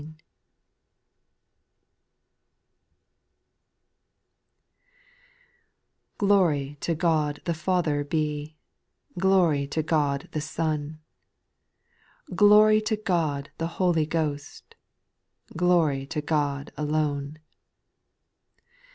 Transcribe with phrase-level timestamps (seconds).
[0.01, 0.15] n
[6.19, 8.57] LORY to God the Father be,
[9.15, 10.99] vJT Glory to God the Son,
[12.35, 14.73] Glory to God the Holy Ghost,
[15.55, 17.37] Glory to God alone